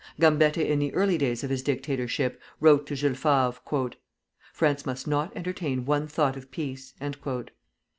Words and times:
Gambetta 0.19 0.67
in 0.67 0.79
the 0.79 0.91
early 0.95 1.19
days 1.19 1.43
of 1.43 1.51
his 1.51 1.61
dictatorship 1.61 2.41
wrote 2.59 2.87
to 2.87 2.95
Jules 2.95 3.19
Favre: 3.19 3.91
"France 4.51 4.83
must 4.83 5.05
not 5.05 5.31
entertain 5.37 5.85
one 5.85 6.07
thought 6.07 6.35
of 6.35 6.49
peace." 6.49 6.95